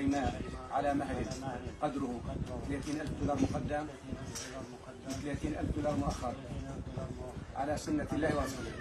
شيماء 0.00 0.42
على 0.72 0.94
مهر 0.94 1.16
قدره. 1.82 2.20
30 2.68 3.00
ألف 3.00 3.10
دولار 3.20 3.38
مقدم. 3.42 3.86
30 5.22 5.52
ألف 5.60 5.76
دولار 5.76 5.96
مؤخر. 5.96 6.34
على 7.56 7.76
سنة 7.76 8.08
الله 8.12 8.36
ورسوله. 8.36 8.72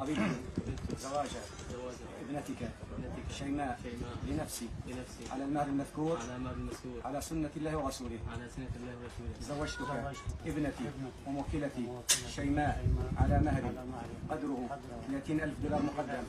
قبيل 0.00 0.18
زواجا 1.00 1.42
ابنتك 2.22 2.60
شيماء 3.38 3.80
لنفسي. 4.28 4.68
على 5.32 5.44
المهر 5.44 5.66
المذكور. 5.66 6.18
على 6.18 6.38
مال 6.38 6.52
المسؤول 6.52 7.00
على 7.04 7.20
سنة 7.20 7.50
الله 7.56 7.76
ورسوله. 7.76 8.18
على 8.32 8.46
سنة 8.56 8.72
الله 8.78 8.94
ورسوله. 9.02 9.34
زوجتك 9.50 9.90
ابنتي 10.46 10.84
وموكلتي 11.26 11.86
شيماء 12.36 12.86
على 13.16 13.36
مهر 13.46 13.64
قدره. 14.30 14.60
30 15.08 15.40
ألف 15.40 15.54
دولار 15.62 15.82
مقدم. 15.82 16.24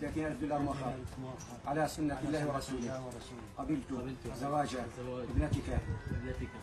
30 0.00 0.24
ألف 0.26 0.40
دولار 0.40 0.58
مؤخر 0.58 0.92
على 1.66 1.88
سنة 1.88 2.20
الله 2.20 2.46
ورسوله. 2.54 3.10
قبلت 3.58 3.82
زواج 4.40 4.76
ابنتك 5.30 5.78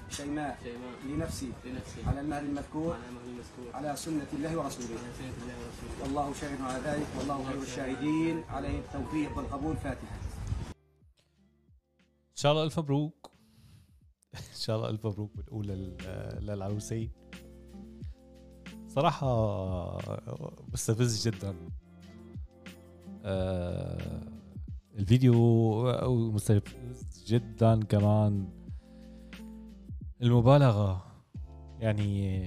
شيماء 0.10 0.60
لنفسي 1.06 1.52
على 2.08 2.22
المهر 2.22 2.42
المذكور 2.42 2.96
على 3.74 3.96
سنة 3.96 4.28
الله 4.34 4.58
ورسوله. 4.58 4.98
والله 6.02 6.34
شاهد 6.34 6.62
على 6.62 6.80
ذلك. 6.84 7.08
والله 7.20 7.46
خير 7.46 7.62
الشاهدين. 7.62 8.44
عليه 8.50 8.80
التوفيق 8.80 9.38
والقبول 9.38 9.78
فاتحة. 9.78 10.16
إن 12.32 12.36
شاء 12.42 12.52
الله 12.52 12.64
ألف 12.64 12.80
مبروك. 12.80 13.32
إن 14.56 14.60
شاء 14.60 14.76
الله 14.78 14.90
ألف 14.90 15.06
مبروك 15.06 15.32
بنقول 15.36 15.68
لل- 15.68 15.98
للعروسين 16.42 17.12
صراحة 18.88 19.28
مستفز 20.74 21.28
جدا. 21.28 21.50
آه، 21.50 21.87
الفيديو 24.96 25.34
مستفز 26.32 27.24
جدا 27.28 27.84
كمان. 27.84 28.50
المبالغة 30.22 31.06
يعني 31.80 32.42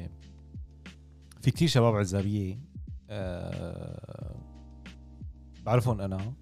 في 1.41 1.51
كتير 1.51 1.69
شباب 1.69 1.97
عزابية 1.97 2.59
آه، 3.11 4.37
بعرفهم 5.67 6.01
أنا 6.01 6.33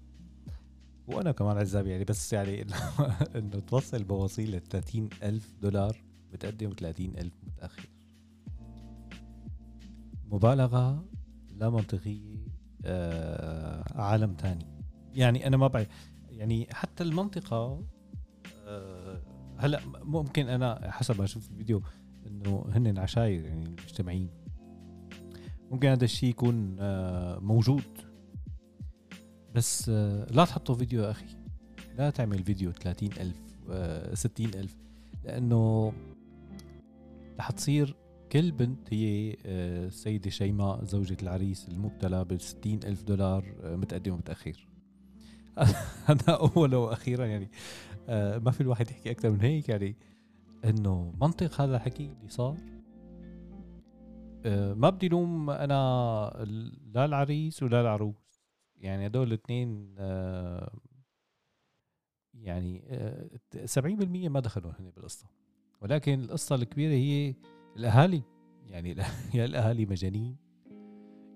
وأنا 1.07 1.31
كمان 1.31 1.57
عزابي 1.57 1.89
يعني 1.89 2.03
بس 2.03 2.33
يعني 2.33 2.61
إنه 3.35 3.59
توصل 3.59 4.03
بوصيل 4.03 4.55
ل 4.55 4.59
30 4.61 5.09
ألف 5.23 5.55
دولار 5.61 5.97
بتقدم 6.33 6.69
30 6.79 7.17
ألف 7.17 7.33
متأخر. 7.47 7.89
مبالغة 10.25 11.05
لا 11.55 11.69
منطقية. 11.69 12.48
آه 12.85 14.01
عالم 14.01 14.33
تاني. 14.33 14.65
يعني 15.13 15.47
أنا 15.47 15.57
ما 15.57 15.67
بعرف. 15.67 15.87
يعني 16.29 16.67
حتى 16.71 17.03
المنطقة 17.03 17.85
آه 18.67 19.21
هلا 19.57 19.79
ممكن 20.03 20.49
أنا 20.49 20.91
حسب 20.91 21.19
ما 21.19 21.25
شفت 21.25 21.51
الفيديو 21.51 21.81
إنه 22.27 22.65
هن 22.71 22.97
عشاير 22.97 23.45
يعني 23.45 23.69
مجتمعين. 23.69 24.29
ممكن 25.71 25.87
هذا 25.87 26.03
الشيء 26.03 26.29
يكون 26.29 26.75
آه 26.79 27.39
موجود. 27.39 28.09
بس 29.55 29.89
آه، 29.89 30.27
لا 30.31 30.45
تحطوا 30.45 30.75
فيديو 30.75 31.03
يا 31.03 31.11
أخي. 31.11 31.25
لا 31.97 32.09
تعمل 32.09 32.43
فيديو 32.43 32.71
30 32.71 33.09
ألف 33.11 33.41
آه، 33.69 34.15
60 34.15 34.45
ألف. 34.45 34.77
لأنه 35.23 35.93
رح 37.39 37.51
تصير 37.51 37.95
كل 38.31 38.51
بنت 38.51 38.93
هي 38.93 39.35
آه، 39.45 39.87
السيدة 39.87 40.29
شيماء 40.29 40.85
زوجة 40.85 41.17
العريس 41.23 41.69
المبتلى 41.69 42.25
ب 42.25 42.37
60 42.37 42.73
ألف 42.73 43.03
دولار 43.03 43.55
آه، 43.63 43.75
متقدم 43.75 44.13
ومتأخر 44.13 44.67
هذا 46.05 46.33
أولا 46.55 46.77
وأخيرا 46.77 47.25
يعني 47.25 47.49
آه، 48.09 48.37
ما 48.37 48.51
في 48.51 48.61
الواحد 48.61 48.91
يحكي 48.91 49.11
أكثر 49.11 49.29
من 49.29 49.41
هيك 49.41 49.69
يعني. 49.69 49.95
إنه 50.65 51.13
منطق 51.21 51.61
هذا 51.61 51.75
الحكي 51.75 52.03
اللي 52.03 52.29
صار 52.29 52.57
آه، 54.45 54.73
ما 54.73 54.89
بدي 54.89 55.09
لوم 55.09 55.49
أنا 55.49 56.47
لا 56.93 57.05
العريس 57.05 57.63
ولا 57.63 57.81
العروس. 57.81 58.41
يعني 58.77 59.07
هدول 59.07 59.27
الاثنين 59.27 59.95
آه، 59.97 60.79
يعني 62.33 62.83
آه، 62.87 63.29
70% 63.65 64.29
ما 64.29 64.39
دخلوا 64.39 64.71
هن 64.79 64.91
بالقصة. 64.95 65.27
ولكن 65.81 66.19
القصة 66.19 66.55
الكبيرة 66.55 66.93
هي 66.93 67.35
الأهالي 67.77 68.23
يعني 68.67 68.95
يا 69.35 69.45
الأهالي 69.45 69.85
مجانين. 69.85 70.35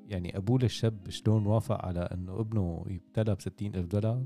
يعني 0.08 0.38
أبوه 0.38 0.60
للشاب 0.60 1.10
شلون 1.10 1.46
وافق 1.46 1.86
على 1.86 2.00
إنه 2.00 2.40
ابنه 2.40 2.86
يبتلى 2.88 3.36
ب 3.36 3.38
ألف 3.76 3.86
دولار؟ 3.88 4.26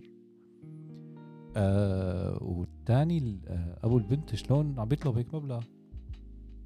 آه 1.56 2.44
والثاني 2.44 3.18
ال- 3.18 3.48
آه، 3.48 3.80
أبو 3.84 3.98
البنت 3.98 4.36
شلون 4.36 4.80
عم 4.80 4.88
بيطلب 4.88 5.18
هيك 5.18 5.34
مبلغ؟ 5.36 5.64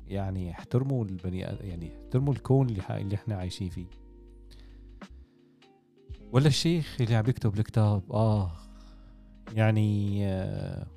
يعني 0.07 0.51
احترموا 0.51 1.06
البني 1.06 1.40
يعني 1.40 1.91
احترموا 2.03 2.34
الكون 2.34 2.69
اللي 2.69 2.81
اللي 3.01 3.16
إحنا 3.16 3.35
عايشين 3.35 3.69
فيه. 3.69 3.88
ولا 6.31 6.47
الشيخ 6.47 6.97
اللي 7.01 7.16
عم 7.16 7.25
يكتب 7.30 7.59
الكتاب 7.59 8.12
آه 8.12 8.51
يعني 9.53 10.19
آه 10.28 10.88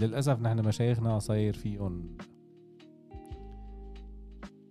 للأسف 0.00 0.40
نحن 0.40 0.64
مشايخنا 0.64 1.18
صاير 1.18 1.52
فيهم 1.54 2.16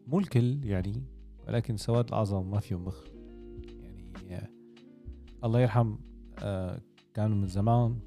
مو 0.10 0.20
الكل 0.20 0.66
يعني 0.66 1.04
ولكن 1.48 1.74
السواد 1.74 2.08
الأعظم 2.08 2.52
ما 2.52 2.60
فيهم 2.60 2.86
مخ. 2.86 3.04
يعني 4.28 4.36
آه 4.36 4.50
الله 5.44 5.60
يرحم 5.60 5.96
آه 6.40 6.82
كانوا 7.14 7.38
من 7.38 7.48
زمان 7.48 8.00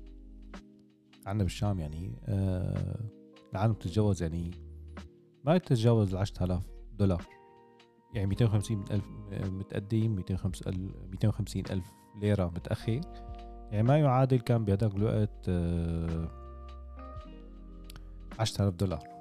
عنا 1.27 1.43
بالشام 1.43 1.81
يعني 1.81 2.13
آه 2.25 3.01
العالم 3.53 3.73
بتتجوز 3.73 4.23
يعني 4.23 4.51
ما 5.45 5.59
تتجاوز 5.59 6.15
ال 6.15 6.21
10000 6.21 6.67
دولار. 6.99 7.27
يعني 8.15 8.27
250 8.27 8.85
ألف 8.91 9.05
متقدم 9.33 10.11
250 10.17 10.75
ألف 10.75 10.97
250 11.13 11.63
ألف 11.71 11.93
ليرة 12.21 12.47
متأخر. 12.47 13.01
يعني 13.71 13.83
ما 13.83 13.99
يعادل 13.99 14.41
كان 14.41 14.65
بهذاك 14.65 14.95
الوقت 14.95 15.49
آه، 15.49 16.29
10000 18.39 18.75
دولار. 18.75 19.12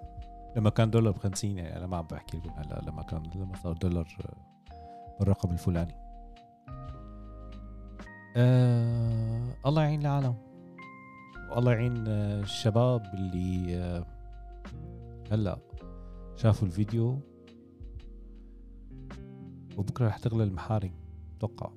لما 0.55 0.69
كان 0.69 0.91
دولار 0.91 1.11
ب 1.11 1.17
50 1.17 1.57
يعني 1.57 1.77
أنا 1.77 1.87
ما 1.87 1.97
عم 1.97 2.07
بحكي 2.07 2.37
لكم 2.37 2.49
هلا 2.49 2.81
لما 2.87 3.03
كان 3.03 3.23
لما 3.35 3.55
صار 3.55 3.73
دولار 3.73 4.17
آه، 4.25 5.17
بالرقم 5.19 5.51
الفلاني. 5.51 5.95
آه 8.35 9.53
الله 9.65 9.81
يعين 9.81 10.01
العالم. 10.01 10.35
والله 11.55 11.71
يعين 11.71 12.07
آه، 12.07 12.41
الشباب 12.41 13.05
اللي 13.13 13.77
آه، 13.77 14.05
هلا 15.31 15.57
شافوا 16.35 16.67
الفيديو. 16.67 17.19
وبكرة 19.77 20.07
رح 20.07 20.17
تغلى 20.17 20.43
المحارم 20.43 20.93
أتوقع 21.37 21.71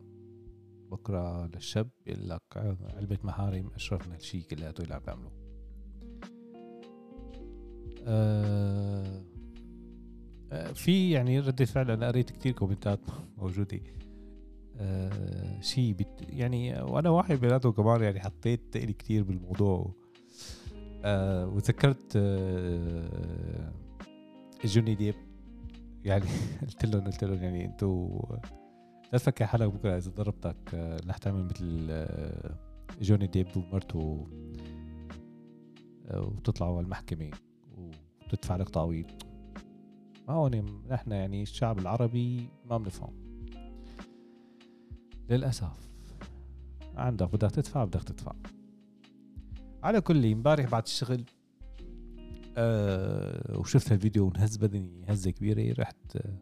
بكرة 0.91 1.47
للشاب 1.47 1.89
يقول 2.07 2.29
لك 2.29 2.43
علبة 2.97 3.19
محارم 3.25 3.71
اشرف 3.75 4.07
من 4.07 4.13
هالشي 4.13 4.41
كلياته 4.41 4.83
اللي 4.83 4.95
عم 4.95 5.01
بيعملوه. 5.01 5.33
آه 8.06 9.22
آه، 10.53 10.72
في 10.72 11.10
يعني 11.10 11.41
ردة 11.41 11.65
فعل 11.65 11.91
أنا 11.91 12.06
قريت 12.09 12.31
كتير 12.31 12.53
كومنتات 12.53 13.00
موجودة. 13.38 13.81
آه 14.76 15.60
شيء 15.60 15.92
بت 15.92 16.26
يعني 16.28 16.82
وأنا 16.82 17.10
واحد 17.10 17.41
بيناتهم 17.41 17.72
كمان 17.72 18.03
يعني 18.03 18.20
حطيت 18.20 18.60
تقلي 18.72 18.92
كتير 18.92 19.22
بالموضوع. 19.22 19.94
آه 21.04 21.47
وتذكرت 21.47 22.12
آه 22.16 23.72
جوني 24.65 24.94
ديب. 24.94 25.15
يعني 26.04 26.25
قلت 26.62 26.84
لهم 26.84 27.04
قلت 27.04 27.25
لهم 27.25 27.42
يعني 27.42 27.65
أنتوا 27.65 28.21
لا 29.12 29.19
تفكر 29.19 29.47
حالك 29.47 29.72
بكرة 29.72 29.97
إذا 29.97 30.10
ضربتك 30.10 30.56
آه، 30.75 31.00
رح 31.09 31.19
تعمل 31.19 31.44
مثل 31.44 31.86
آه، 31.91 32.54
جوني 33.00 33.27
ديب 33.27 33.47
ومرته 33.57 34.27
آه، 36.10 36.21
وتطلعوا 36.21 36.77
على 36.77 36.84
المحكمة. 36.84 37.30
وتدفع 38.34 38.57
لك 38.57 38.69
تعويض 38.69 39.07
ما 40.28 40.34
هون 40.34 40.83
نحن 40.89 41.13
يعني 41.13 41.42
الشعب 41.42 41.78
العربي 41.78 42.48
ما 42.65 42.78
بنفهم. 42.78 43.15
للأسف. 45.31 45.91
عندك 46.97 47.33
بدك 47.33 47.51
تدفع 47.51 47.84
بدك 47.84 48.03
تدفع. 48.03 48.33
على 49.83 50.01
كل 50.01 50.27
امبارح 50.27 50.71
بعد 50.71 50.83
الشغل 50.83 51.25
آه 52.57 53.59
وشفت 53.59 53.92
الفيديو 53.92 54.27
ونهز 54.27 54.57
بدني 54.57 55.04
هزة 55.09 55.31
كبيرة 55.31 55.75
رحت 55.81 56.16
آه 56.16 56.39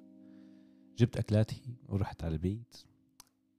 جبت 0.98 1.16
أكلاتي 1.16 1.62
ورحت 1.88 2.24
على 2.24 2.32
البيت. 2.34 2.76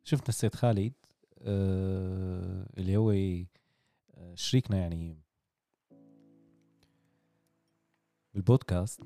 شفنا 0.03 0.29
السيد 0.29 0.55
خالد 0.55 0.93
آه 1.39 2.69
اللي 2.77 2.97
هو 2.97 3.11
آه، 3.11 4.35
شريكنا 4.35 4.77
يعني 4.77 5.22
بالبودكاست 8.33 9.01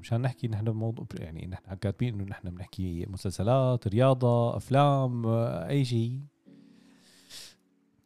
مشان 0.00 0.22
نحكي 0.22 0.48
نحن 0.48 0.64
بموضوع 0.64 1.06
يعني 1.14 1.46
نحن 1.46 1.74
كاتبين 1.74 2.14
إنه 2.14 2.24
نحن 2.24 2.50
بنحكي 2.50 3.06
مسلسلات 3.06 3.88
رياضة 3.88 4.56
أفلام 4.56 5.26
أي 5.68 5.84
شيء. 5.84 6.20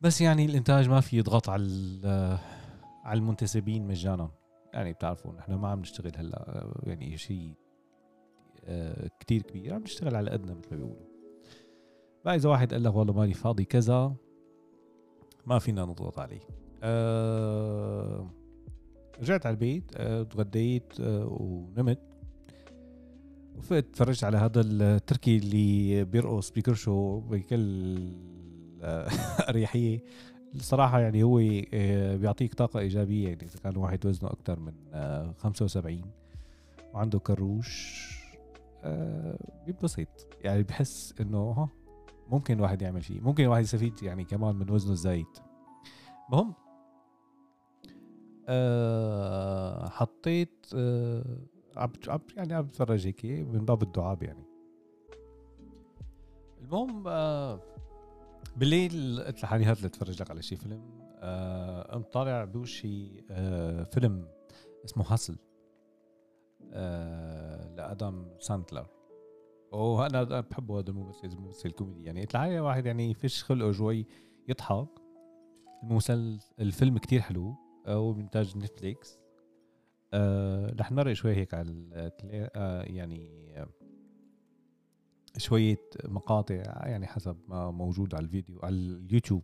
بس 0.01 0.21
يعني 0.21 0.45
الإنتاج 0.45 0.89
ما 0.89 1.01
في 1.01 1.19
يضغط 1.19 1.49
على 1.49 2.39
على 3.05 3.19
المنتسبين 3.19 3.87
مجانا. 3.87 4.31
يعني 4.75 4.93
بتعرفوا 4.93 5.33
نحن 5.33 5.55
ما 5.55 5.69
عم 5.69 5.81
نشتغل 5.81 6.13
هلأ 6.17 6.73
يعني 6.83 7.17
شيء 7.17 7.55
آه، 8.65 9.11
كتير 9.21 9.43
كبير 9.43 9.75
عم 9.75 9.83
نشتغل 9.83 10.17
على 10.17 10.31
قدنا 10.31 10.55
مثل 10.55 10.71
ما 10.71 10.77
بيقولوا. 10.77 11.07
بقى 12.25 12.35
إذا 12.35 12.49
واحد 12.49 12.73
قال 12.73 12.83
لك 12.83 12.95
والله 12.95 13.13
مالي 13.15 13.35
فاضي 13.35 13.65
كذا 13.65 14.15
ما 15.47 15.59
فينا 15.59 15.85
نضغط 15.85 16.19
عليه. 16.19 16.41
أه 16.83 18.31
رجعت 19.21 19.47
على 19.47 19.55
البيت 19.55 19.85
أه 19.97 20.23
تغديت 20.23 20.93
أه 21.01 21.27
ونمت. 21.41 21.99
وفقت 23.57 23.85
تفرجت 23.93 24.25
على 24.25 24.39
هذا 24.39 24.61
التركي 24.61 25.37
اللي 25.37 26.05
بيرقص 26.05 26.51
بكرشه 26.51 27.23
بكل 27.31 27.99
آه، 28.83 29.09
أريحية. 29.51 30.01
الصراحة 30.55 31.01
يعني 31.01 31.23
هو 31.23 31.39
آه، 31.75 32.17
بيعطيك 32.17 32.55
طاقة 32.55 32.81
إيجابية 32.81 33.29
يعني 33.29 33.43
إذا 33.43 33.59
كان 33.65 33.77
واحد 33.77 34.07
وزنه 34.07 34.31
أكثر 34.31 34.61
من 34.61 34.73
آه، 34.93 35.35
75 35.39 36.03
وعنده 36.95 37.19
كروش 37.19 38.09
آه، 38.85 39.39
بينبسط 39.67 40.27
يعني 40.45 40.63
بحس 40.63 41.15
إنه 41.21 41.39
ها 41.39 41.69
ممكن 42.29 42.57
الواحد 42.57 42.83
يعمل 42.83 43.05
شيء. 43.05 43.21
ممكن 43.23 43.45
الواحد 43.45 43.63
يستفيد 43.63 44.03
يعني 44.03 44.25
كمان 44.25 44.55
من 44.55 44.71
وزنه 44.71 44.93
الزايد. 44.93 45.27
المهم 46.29 46.55
آه، 48.49 49.89
حطيت 49.89 50.67
آه، 50.75 51.39
عم 51.77 51.91
يعني 52.37 52.55
عم 52.55 52.63
بتفرج 52.63 53.07
هيك 53.07 53.25
من 53.25 53.65
باب 53.65 53.83
الدعابة 53.83 54.23
يعني. 54.23 54.45
المهم 56.61 57.05
آه، 57.09 57.61
بالليل 58.57 59.23
قلت 59.27 59.43
لحالي 59.43 59.65
هات 59.65 59.83
لاتفرج 59.83 60.23
لك 60.23 60.31
على 60.31 60.43
شي 60.43 60.57
فيلم 60.57 60.99
آه، 61.21 61.83
قمت 61.83 62.13
طالع 62.13 62.45
بوشي 62.45 63.25
آه، 63.31 63.83
فيلم 63.83 64.29
اسمه 64.85 65.13
Hustle 65.13 65.37
آه، 66.73 67.75
لآدم 67.77 68.27
ساندلر. 68.39 68.87
وأنا 69.73 70.23
بحبه 70.41 70.79
هذا 70.79 70.91
الممثل 70.91 71.37
ممثل 71.37 71.71
كوميدي 71.71 72.05
يعني. 72.05 72.21
قلت 72.21 72.35
لحالي 72.35 72.61
واحد 72.61 72.87
يعني 72.87 73.15
فيش 73.15 73.45
خلقه 73.45 73.73
شوي 73.73 74.07
يضحك. 74.49 74.89
المسل 75.83 76.39
الفيلم 76.61 76.99
كتير 76.99 77.21
حلو. 77.21 77.55
انتاج 77.87 78.57
نتفليكس 78.57 79.19
آه 80.13 80.75
رح 80.81 80.93
نمرق 80.93 81.13
شوي 81.13 81.35
هيك 81.35 81.55
على 81.55 81.89
آه 82.57 82.83
يعني 82.83 83.49
شوية 85.37 85.81
مقاطع 86.05 86.55
يعني 86.87 87.07
حسب 87.07 87.37
ما 87.49 87.71
موجود 87.71 88.15
على 88.15 88.25
الفيديو 88.25 88.61
على 88.63 88.75
اليوتيوب 88.75 89.43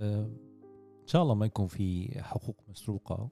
آه 0.00 0.30
إن 1.02 1.06
شاء 1.06 1.22
الله 1.22 1.34
ما 1.34 1.46
يكون 1.46 1.66
في 1.66 2.10
حقوق 2.22 2.60
مسروقة 2.68 3.30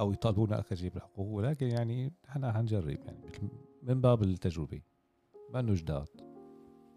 أو 0.00 0.12
يطالبونا 0.12 0.60
اخر 0.60 0.76
شيء 0.76 0.90
بالحقوق 0.90 1.28
ولكن 1.28 1.66
يعني 1.66 2.12
إحنا 2.28 2.52
حنجرب 2.52 2.98
يعني 3.04 3.50
من 3.82 4.00
باب 4.00 4.22
التجربة 4.22 4.82
ما 5.50 5.60
إنه 5.60 5.74
جداد 5.74 6.32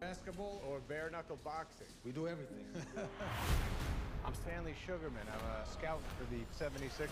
Basketball 0.01 0.61
or 0.69 0.79
bare 0.87 1.09
knuckle 1.09 1.39
boxing? 1.43 1.91
We 2.05 2.11
do 2.11 2.27
everything. 2.27 2.67
I'm 4.54 4.54
Stanley 4.54 4.74
Sugarman. 4.86 5.26
I'm 5.34 5.46
a 5.60 5.66
scout 5.66 6.00
for 6.16 6.24
the 6.32 6.42
76ers. 6.54 7.10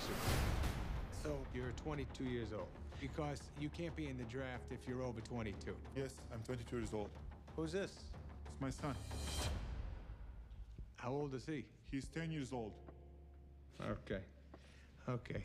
So 1.20 1.31
you're 1.53 1.73
22 1.82 2.23
years 2.23 2.53
old 2.53 2.69
because 3.00 3.41
you 3.59 3.69
can't 3.70 3.97
be 3.97 4.06
in 4.06 4.17
the 4.17 4.29
draft 4.35 4.62
if 4.70 4.87
you're 4.87 5.03
over 5.03 5.20
22. 5.23 5.75
Yes, 5.97 6.15
I'm 6.32 6.41
22 6.47 6.76
years 6.76 6.94
old. 6.94 7.11
Who's 7.56 7.73
this? 7.73 7.91
It's 8.47 8.61
my 8.61 8.70
son. 8.70 8.94
How 10.94 11.11
old 11.11 11.35
is 11.35 11.44
he? 11.44 11.65
He's 11.91 12.06
10 12.06 12.31
years 12.31 12.53
old. 12.53 12.73
Okay. 13.82 14.23
Okay. 15.09 15.43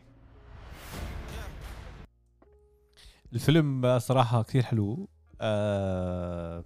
الفيلم 3.34 4.00
صراحة 4.00 4.44
كثير 4.44 4.64
حلو 4.64 5.10
آه 5.42 6.64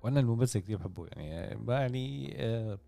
وانا 0.00 0.20
الممثل 0.20 0.60
كثير 0.60 0.76
بحبه 0.76 1.06
يعني 1.06 1.56
ما 1.56 1.80
يعني 1.80 2.34
آه 2.36 2.78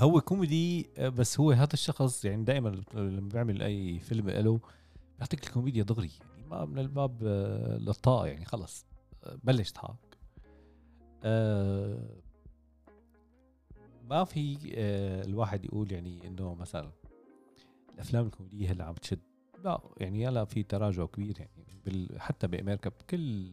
هو 0.00 0.20
كوميدي 0.20 0.90
آه، 0.98 1.08
بس 1.08 1.40
هو 1.40 1.50
هذا 1.50 1.72
الشخص 1.72 2.24
يعني 2.24 2.44
دائما 2.44 2.82
لما 2.94 3.28
بيعمل 3.28 3.62
أي 3.62 3.98
فيلم 3.98 4.30
له 4.30 4.60
بيعطيك 5.18 5.46
الكوميديا 5.46 5.82
دغري 5.82 6.10
يعني 6.20 6.48
ما 6.48 6.64
من 6.64 6.78
الباب 6.78 7.18
آه، 7.22 7.76
للطاقة 7.78 8.26
يعني 8.26 8.44
خلص 8.44 8.86
آه، 9.24 9.38
بلش 9.44 9.72
آه 11.24 12.20
ما 14.10 14.24
في 14.24 14.58
الواحد 15.24 15.64
يقول 15.64 15.92
يعني 15.92 16.26
إنه 16.26 16.54
مثلا 16.54 16.90
الأفلام 17.94 18.26
الكوميدية 18.26 18.72
هلا 18.72 18.84
عم 18.84 18.94
تشد. 18.94 19.20
لا 19.64 19.80
يعني 19.96 20.28
هلا 20.28 20.44
في 20.44 20.62
تراجع 20.62 21.06
كبير 21.06 21.36
يعني 21.40 22.08
حتى 22.18 22.46
بأمريكا 22.46 22.90
بكل 22.90 23.50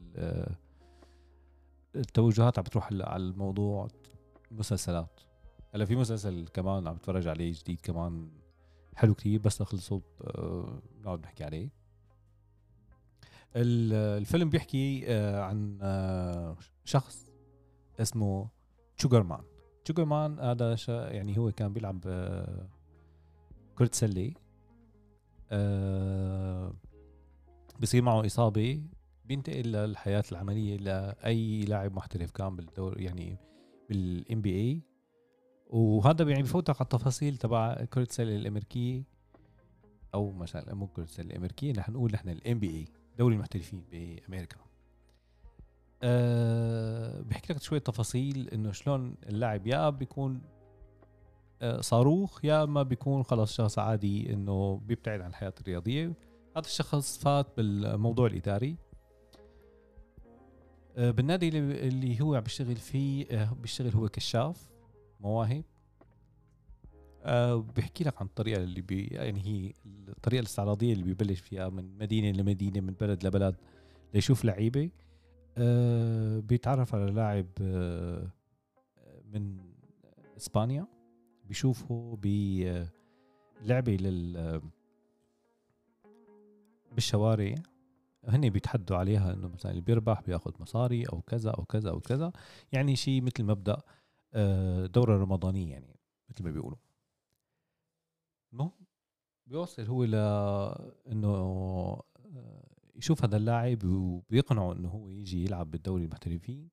التوجهات 1.95 2.57
عم 2.57 2.63
بتروح 2.63 2.93
على 2.93 3.23
الموضوع 3.23 3.87
مسلسلات. 4.51 5.19
هلا 5.73 5.85
في 5.85 5.95
مسلسل 5.95 6.47
كمان 6.47 6.87
عم 6.87 6.93
بتفرج 6.95 7.27
عليه 7.27 7.53
جديد 7.53 7.79
كمان 7.83 8.29
حلو 8.95 9.13
كتير 9.13 9.39
بس 9.39 9.63
خلصوا 9.63 9.99
آه، 10.21 10.81
بنقعد 10.99 11.19
نحكي 11.23 11.43
عليه. 11.43 11.69
ال- 13.55 13.93
الفيلم 13.93 14.49
بيحكي 14.49 15.03
آه، 15.07 15.41
عن 15.43 15.79
آه، 15.81 16.57
شخص 16.85 17.31
اسمه 17.99 18.49
شوجر 18.97 19.23
مان 19.23 19.41
شوجر 19.87 20.05
مان 20.05 20.39
هذا 20.39 20.75
يعني 20.89 21.37
هو 21.37 21.51
كان 21.51 21.73
بيلعب 21.73 21.99
كرة 23.77 23.89
سلة. 23.93 24.33
بصير 27.81 28.01
معه 28.01 28.25
إصابة. 28.25 28.81
بينتقل 29.25 29.71
للحياة 29.71 30.23
العملية 30.31 30.77
لأي 30.77 31.61
لاعب 31.61 31.93
محترف 31.95 32.31
كان 32.31 32.55
بالدور 32.55 33.01
يعني 33.01 33.37
بالام 33.89 34.41
بي 34.41 34.55
اي 34.55 34.81
وهذا 35.69 36.29
يعني 36.29 36.43
بفوتك 36.43 36.75
على 36.75 36.81
التفاصيل 36.81 37.37
تبع 37.37 37.85
كرة 37.85 38.03
السلة 38.03 38.35
الأمريكية 38.35 39.03
أو 40.13 40.31
مثلا 40.31 40.73
مو 40.73 40.87
كرة 40.87 41.03
السلة 41.03 41.25
الأمريكية 41.25 41.73
نحن 41.73 41.91
نقول 41.91 42.11
نحن 42.13 42.59
بي 42.59 42.69
اي 42.69 42.85
دوري 43.17 43.35
المحترفين 43.35 43.83
بأمريكا. 43.91 44.57
أه 46.03 47.21
بحكي 47.21 47.53
لك 47.53 47.61
شوية 47.61 47.79
تفاصيل 47.79 48.49
إنه 48.49 48.71
شلون 48.71 49.15
اللاعب 49.29 49.67
يا 49.67 49.89
بيكون 49.89 50.41
آه، 51.61 51.81
صاروخ 51.81 52.45
يا 52.45 52.63
أما 52.63 52.83
بيكون 52.83 53.23
خلص 53.23 53.53
شخص 53.53 53.79
عادي 53.79 54.33
إنه 54.33 54.81
بيبتعد 54.85 55.21
عن 55.21 55.29
الحياة 55.29 55.53
الرياضية. 55.61 56.13
هذا 56.57 56.65
الشخص 56.65 57.17
فات 57.17 57.47
بالموضوع 57.57 58.27
الإداري. 58.27 58.75
آه، 60.97 61.11
بالنادي 61.11 61.47
اللي 61.47 61.87
اللي 61.87 62.21
هو 62.21 62.35
عم 62.35 62.43
بيشتغل 62.43 62.75
فيه 62.75 63.25
آه، 63.31 63.53
بيشتغل 63.61 63.93
هو 63.93 64.09
كشاف. 64.09 64.69
مواهب. 65.19 65.63
آه، 67.23 67.55
بيحكي 67.55 68.03
لك 68.03 68.21
عن 68.21 68.25
الطريقة 68.27 68.63
اللي 68.63 68.81
بي 68.81 69.03
يعني 69.03 69.41
هي 69.45 69.73
الطريقة 70.09 70.39
الاستعراضية 70.39 70.93
اللي 70.93 71.03
بيبلش 71.03 71.39
فيها 71.39 71.69
من 71.69 71.97
مدينة 71.97 72.39
لمدينة 72.39 72.79
من 72.79 72.93
بلد 72.93 73.25
لبلد 73.25 73.55
ليشوف 74.13 74.45
لعيبة. 74.45 74.89
آه، 75.57 76.39
بيتعرف 76.39 76.95
على 76.95 77.11
لاعب 77.11 77.47
آه، 77.61 78.31
من 79.33 79.57
إسبانيا. 80.37 80.87
بيشوفوا 81.45 82.17
بلعبة 82.21 83.95
لل 83.95 84.61
بالشوارع. 86.91 87.55
هن 88.27 88.49
بيتحدوا 88.49 88.97
عليها 88.97 89.33
إنه 89.33 89.47
مثلا 89.47 89.71
اللي 89.71 89.81
بيربح 89.81 90.21
بياخذ 90.21 90.51
مصاري 90.59 91.03
أو 91.05 91.21
كذا 91.21 91.51
أو 91.51 91.65
كذا 91.65 91.89
أو 91.89 91.99
كذا. 91.99 92.31
يعني 92.71 92.95
شيء 92.95 93.21
مثل 93.21 93.43
مبدأ. 93.43 93.73
آه، 93.73 93.83
دورة 94.85 95.17
رمضانية 95.17 95.71
يعني 95.71 95.99
مثل 96.29 96.43
ما 96.43 96.51
بيقولوا. 96.51 96.77
المهم 98.53 98.71
بيوصل 99.47 99.83
هو 99.85 100.03
ل 100.03 100.15
إنه 101.11 101.27
آه، 101.27 102.67
يشوف 102.95 103.23
هذا 103.23 103.37
اللاعب 103.37 103.83
وبيقنعه 103.83 104.73
إنه 104.73 104.89
هو 104.89 105.09
يجي 105.09 105.43
يلعب 105.45 105.71
بالدوري 105.71 106.03
المحترفين. 106.05 106.69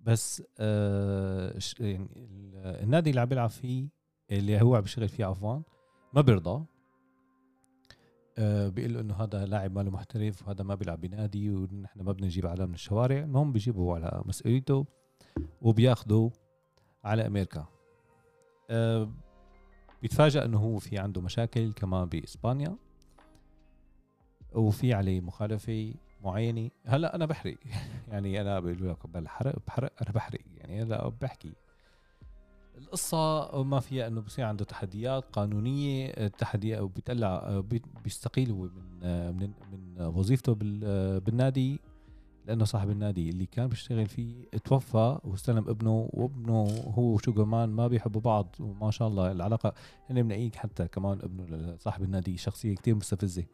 بس 0.00 0.42
آه 0.58 1.58
يعني 1.80 2.08
ال- 2.16 2.82
النادي 2.82 3.10
اللي 3.10 3.20
عم 3.20 3.28
بيلعب 3.28 3.50
فيه 3.50 3.88
اللي 4.30 4.62
هو 4.62 4.74
عم 4.74 4.80
بيشتغل 4.80 5.08
فيه 5.08 5.24
عفوا 5.24 5.60
ما 6.12 6.20
بيرضى. 6.20 6.64
آه 8.38 8.68
بيقول 8.68 8.94
له 8.94 9.00
إنه 9.00 9.14
هذا 9.14 9.46
لاعب 9.46 9.72
ماله 9.72 9.90
محترف 9.90 10.42
وهذا 10.48 10.64
ما 10.64 10.74
بيلعب 10.74 11.00
بنادي 11.00 11.50
ونحن 11.50 12.02
ما 12.02 12.12
بدنا 12.12 12.26
نجيب 12.26 12.46
على 12.46 12.66
من 12.66 12.74
الشوارع. 12.74 13.18
المهم 13.18 13.52
بيجيبه 13.52 13.94
على 13.94 14.22
مسؤوليته 14.26 14.86
وبياخده 15.62 16.30
على 17.06 17.26
أمريكا. 17.26 17.66
آه 18.70 19.08
بيتفاجأ 20.02 20.44
إنه 20.44 20.58
هو 20.58 20.78
في 20.78 20.98
عنده 20.98 21.20
مشاكل 21.20 21.72
كمان 21.72 22.04
بإسبانيا 22.08 22.76
وفي 24.52 24.94
عليه 24.94 25.20
مخالفة 25.20 25.94
معينة. 26.24 26.70
هلأ 26.86 27.14
أنا 27.14 27.26
بحرق. 27.26 27.56
يعني 28.12 28.40
أنا 28.40 28.60
بقول 28.60 28.88
لك 28.88 29.06
بحرق 29.06 29.56
بحرق 29.66 29.92
أنا 30.02 30.10
بحرق. 30.12 30.40
يعني 30.56 30.82
هلأ 30.82 31.08
بحكي. 31.08 31.52
القصة 32.78 33.62
ما 33.62 33.80
فيها 33.80 34.06
إنه 34.06 34.20
بصير 34.20 34.44
عنده 34.44 34.64
تحديات 34.64 35.24
قانونية. 35.32 36.06
التحديات 36.08 36.80
وبيطلع 36.80 37.60
بي- 37.60 37.82
بيستقيل 38.04 38.50
هو 38.50 38.62
من 38.62 39.36
من 39.36 39.52
من 39.72 40.02
وظيفته 40.02 40.54
بال- 40.54 41.20
بالنادي. 41.20 41.80
لأنه 42.46 42.64
صاحب 42.64 42.90
النادي 42.90 43.28
اللي 43.30 43.46
كان 43.46 43.66
بيشتغل 43.68 44.06
فيه 44.06 44.44
توفى 44.64 45.18
واستلم 45.24 45.68
ابنه 45.68 46.08
وابنه 46.12 46.62
هو 46.94 47.02
وشوجر 47.14 47.44
مان 47.44 47.68
ما 47.68 47.88
بيحبوا 47.88 48.20
بعض 48.20 48.56
وما 48.60 48.90
شاء 48.90 49.08
الله 49.08 49.32
العلاقة 49.32 49.74
هن 50.10 50.24
منقيك 50.24 50.56
حتى 50.56 50.88
كمان 50.88 51.18
ابنه 51.22 51.76
صاحب 51.76 52.02
النادي 52.02 52.36
شخصية 52.36 52.74
كتير 52.74 52.94
مستفزة. 52.94 53.44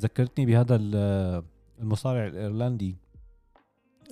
ذكرتني 0.00 0.46
بهذا 0.46 0.76
ال- 0.80 1.44
المصارع 1.80 2.26
الإيرلندي 2.26 2.96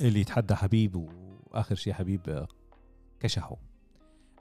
اللي 0.00 0.20
يتحدى 0.20 0.54
حبيب 0.54 0.96
وآخر 0.96 1.74
شيء 1.74 1.92
حبيب 1.92 2.46
كشحه. 3.20 3.56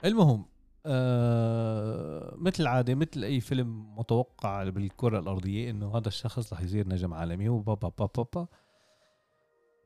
المهم 0.04 0.44
آه 0.86 2.34
مثل 2.38 2.62
العادة 2.62 2.94
مثل 2.94 3.24
أي 3.24 3.40
فيلم 3.40 3.98
متوقع 3.98 4.68
بالكرة 4.68 5.18
الأرضية 5.18 5.70
إنه 5.70 5.96
هذا 5.96 6.08
الشخص 6.08 6.52
رح 6.52 6.60
يصير 6.60 6.88
نجم 6.88 7.14
عالمي 7.14 7.48
وبابا 7.48 7.88
بابا 7.98 8.06
بابا. 8.32 8.46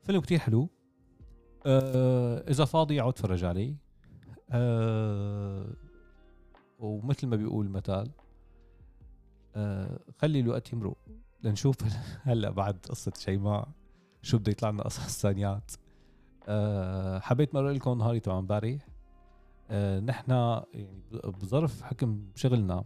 فيلم 0.04 0.20
كتير 0.20 0.38
حلو. 0.38 0.68
آه 1.66 2.50
إذا 2.50 2.64
فاضي 2.64 3.00
اقعد 3.00 3.12
اتفرج 3.12 3.44
عليه. 3.44 3.76
آه 4.50 5.74
ومثل 6.78 7.26
ما 7.26 7.36
بيقول 7.36 7.66
المثال 7.66 8.10
آه 9.56 10.00
خلي 10.18 10.40
الوقت 10.40 10.72
يمرق 10.72 10.96
لنشوف 11.42 11.76
هلأ 12.28 12.50
بعد 12.50 12.78
قصة 12.88 13.12
شيماء 13.18 13.68
شو 14.22 14.38
بده 14.38 14.52
يطلع 14.52 14.70
لنا 14.70 14.82
قصص 14.82 15.22
ثانيات 15.22 15.70
أه 16.48 17.18
حبيت 17.18 17.54
مرق 17.54 17.70
لكم 17.70 17.98
نهاري 17.98 18.20
تبع 18.20 18.38
امبارح 18.38 18.88
أه 19.70 20.00
نحن 20.00 20.30
يعني 20.30 21.02
بظرف 21.24 21.82
حكم 21.82 22.26
شغلنا 22.34 22.84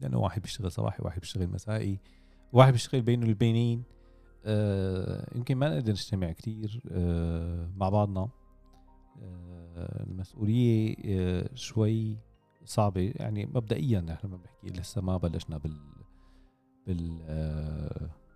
لأنه 0.00 0.18
واحد 0.18 0.42
بيشتغل 0.42 0.72
صباحي 0.72 1.02
واحد 1.02 1.20
بيشتغل 1.20 1.48
مسائي 1.48 2.00
واحد 2.52 2.72
بيشتغل 2.72 3.02
بينه 3.02 3.26
البينين. 3.26 3.78
أه 3.78 3.95
يمكن 5.34 5.56
ما 5.56 5.68
نقدر 5.68 5.92
نجتمع 5.92 6.32
كتير 6.32 6.82
أه 6.90 7.70
مع 7.76 7.88
بعضنا. 7.88 8.28
أه 9.22 10.02
المسؤولية 10.02 10.94
شوي 11.54 12.18
صعبة. 12.64 13.12
يعني 13.16 13.46
مبدئيا 13.46 14.00
نحن 14.00 14.26
ما 14.26 14.36
بنحكي 14.36 14.66
لسه 14.66 15.00
ما 15.00 15.16
بلشنا 15.16 15.58
بال 15.58 15.78
بال 16.86 17.18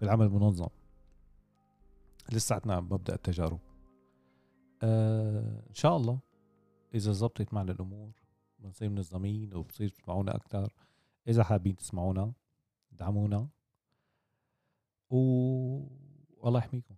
بالعمل 0.01 0.27
المنظم. 0.27 0.69
لساتنا 2.33 2.81
بمبدا 2.81 3.15
التجارب. 3.15 3.61
آه 4.83 5.63
إن 5.69 5.75
شاء 5.75 5.97
الله 5.97 6.21
إذا 6.95 7.13
زبطت 7.13 7.55
معنا 7.55 7.73
الأمور 7.73 8.11
بنصير 8.59 8.89
منظمين 8.89 9.55
وبصير 9.55 9.89
تسمعونا 9.89 10.37
أكثر 10.37 10.73
إذا 11.29 11.45
حابين 11.45 11.77
تسمعونا 11.77 12.33
دعمونا. 12.93 13.49
والله 15.11 16.59
يحميكم. 16.59 16.95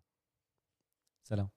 سلام. 1.24 1.50